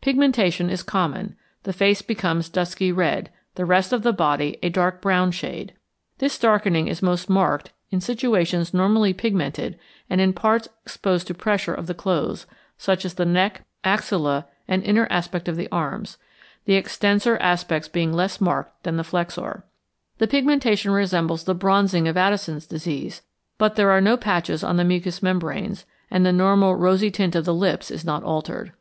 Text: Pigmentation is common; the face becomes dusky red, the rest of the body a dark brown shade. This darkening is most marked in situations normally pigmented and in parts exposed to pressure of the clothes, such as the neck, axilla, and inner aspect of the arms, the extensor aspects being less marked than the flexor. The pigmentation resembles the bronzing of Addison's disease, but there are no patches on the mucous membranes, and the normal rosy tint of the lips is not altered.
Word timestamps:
Pigmentation 0.00 0.70
is 0.70 0.82
common; 0.82 1.36
the 1.64 1.72
face 1.74 2.00
becomes 2.00 2.48
dusky 2.48 2.90
red, 2.90 3.28
the 3.56 3.66
rest 3.66 3.92
of 3.92 4.02
the 4.02 4.14
body 4.14 4.56
a 4.62 4.70
dark 4.70 5.02
brown 5.02 5.30
shade. 5.30 5.74
This 6.16 6.38
darkening 6.38 6.88
is 6.88 7.02
most 7.02 7.28
marked 7.28 7.70
in 7.90 8.00
situations 8.00 8.72
normally 8.72 9.12
pigmented 9.12 9.78
and 10.08 10.22
in 10.22 10.32
parts 10.32 10.68
exposed 10.84 11.26
to 11.26 11.34
pressure 11.34 11.74
of 11.74 11.86
the 11.86 11.92
clothes, 11.92 12.46
such 12.78 13.04
as 13.04 13.12
the 13.12 13.26
neck, 13.26 13.66
axilla, 13.84 14.46
and 14.66 14.82
inner 14.84 15.06
aspect 15.10 15.48
of 15.48 15.56
the 15.56 15.68
arms, 15.70 16.16
the 16.64 16.76
extensor 16.76 17.36
aspects 17.36 17.86
being 17.86 18.10
less 18.14 18.40
marked 18.40 18.84
than 18.84 18.96
the 18.96 19.04
flexor. 19.04 19.66
The 20.16 20.26
pigmentation 20.26 20.92
resembles 20.92 21.44
the 21.44 21.54
bronzing 21.54 22.08
of 22.08 22.16
Addison's 22.16 22.66
disease, 22.66 23.20
but 23.58 23.76
there 23.76 23.90
are 23.90 24.00
no 24.00 24.16
patches 24.16 24.64
on 24.64 24.78
the 24.78 24.84
mucous 24.84 25.22
membranes, 25.22 25.84
and 26.10 26.24
the 26.24 26.32
normal 26.32 26.74
rosy 26.74 27.10
tint 27.10 27.34
of 27.36 27.44
the 27.44 27.52
lips 27.52 27.90
is 27.90 28.02
not 28.02 28.22
altered. 28.22 28.72